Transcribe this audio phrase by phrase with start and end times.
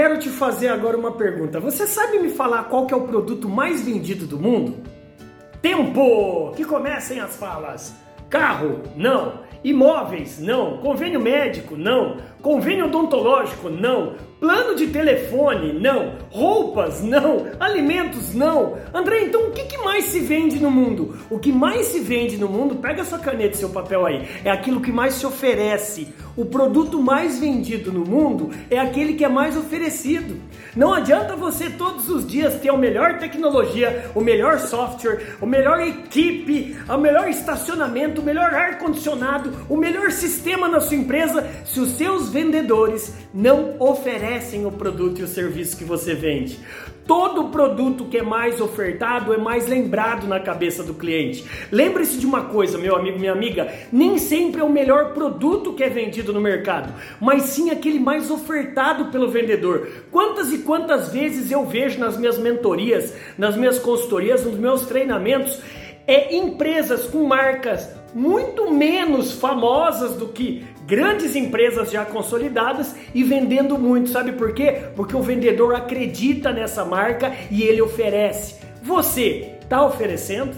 [0.00, 1.60] Quero te fazer agora uma pergunta.
[1.60, 4.78] Você sabe me falar qual é o produto mais vendido do mundo?
[5.60, 6.54] Tempo!
[6.56, 7.94] Que comecem as falas.
[8.30, 8.80] Carro?
[8.96, 9.40] Não.
[9.62, 10.38] Imóveis?
[10.38, 10.78] Não.
[10.78, 11.76] Convênio médico?
[11.76, 12.16] Não.
[12.40, 13.68] Convênio odontológico?
[13.68, 14.14] Não.
[14.40, 15.74] Plano de telefone?
[15.74, 16.14] Não.
[16.30, 17.02] Roupas?
[17.02, 17.46] Não.
[17.60, 18.34] Alimentos?
[18.34, 18.78] Não.
[18.94, 21.14] André, então o que, que mais se vende no mundo?
[21.28, 24.50] O que mais se vende no mundo, pega sua caneta e seu papel aí, é
[24.50, 26.08] aquilo que mais se oferece.
[26.34, 30.40] O produto mais vendido no mundo é aquele que é mais oferecido.
[30.74, 35.80] Não adianta você todos os dias ter a melhor tecnologia, o melhor software, a melhor
[35.80, 41.90] equipe, o melhor estacionamento, o melhor ar-condicionado, o melhor sistema na sua empresa, se os
[41.90, 44.29] seus vendedores não oferecem
[44.66, 46.58] o produto e o serviço que você vende.
[47.04, 51.44] Todo produto que é mais ofertado é mais lembrado na cabeça do cliente.
[51.72, 55.82] Lembre-se de uma coisa, meu amigo, minha amiga: nem sempre é o melhor produto que
[55.82, 59.88] é vendido no mercado, mas sim aquele mais ofertado pelo vendedor.
[60.12, 65.60] Quantas e quantas vezes eu vejo nas minhas mentorias, nas minhas consultorias, nos meus treinamentos,
[66.06, 73.78] é empresas com marcas muito menos famosas do que grandes empresas já consolidadas e vendendo
[73.78, 74.10] muito.
[74.10, 74.84] Sabe por quê?
[74.96, 78.56] Porque o vendedor acredita nessa marca e ele oferece.
[78.82, 80.56] Você está oferecendo?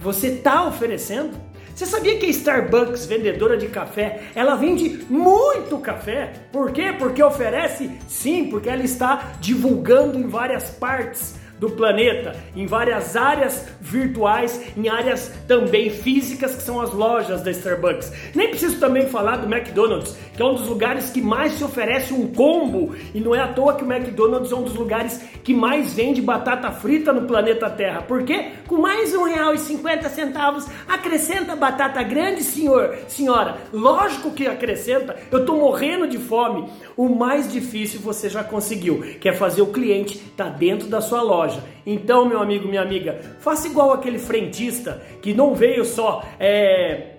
[0.00, 1.30] Você está oferecendo?
[1.74, 6.32] Você sabia que a Starbucks, vendedora de café, ela vende muito café?
[6.52, 6.94] Por quê?
[6.96, 7.90] Porque oferece?
[8.06, 14.88] Sim, porque ela está divulgando em várias partes do planeta, em várias áreas virtuais, em
[14.88, 18.12] áreas também físicas, que são as lojas da Starbucks.
[18.34, 22.12] Nem preciso também falar do McDonald's, que é um dos lugares que mais se oferece
[22.12, 25.54] um combo, e não é à toa que o McDonald's é um dos lugares que
[25.54, 28.02] mais vende batata frita no planeta Terra.
[28.02, 28.46] Por quê?
[28.66, 33.58] Com mais um real e cinquenta centavos, acrescenta batata grande, senhor, senhora.
[33.72, 35.14] Lógico que acrescenta.
[35.30, 36.68] Eu tô morrendo de fome.
[36.96, 41.00] O mais difícil você já conseguiu, que é fazer o cliente estar tá dentro da
[41.00, 41.64] sua loja loja.
[41.86, 47.12] Então, meu amigo, minha amiga, faça igual aquele frentista que não veio só é,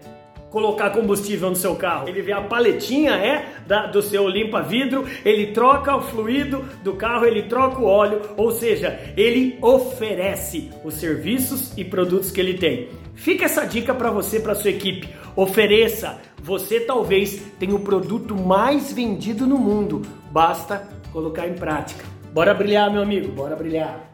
[0.54, 2.08] colocar combustível no seu carro.
[2.08, 6.94] Ele vê a paletinha é da, do seu limpa vidro, ele troca o fluido do
[6.94, 12.54] carro, ele troca o óleo, ou seja, ele oferece os serviços e produtos que ele
[12.54, 12.90] tem.
[13.16, 15.10] Fica essa dica para você, para sua equipe.
[15.36, 16.20] Ofereça.
[16.44, 20.04] Você talvez tenha o produto mais vendido no mundo.
[20.32, 22.04] Basta colocar em prática.
[22.32, 23.32] Bora brilhar, meu amigo.
[23.32, 24.12] Bora brilhar.